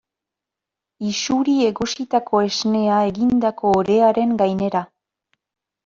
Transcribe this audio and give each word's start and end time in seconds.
Isuri 1.09 1.53
egositako 1.67 2.43
esnea 2.47 2.99
egindako 3.13 3.77
orearen 3.85 4.37
gainera. 4.45 4.87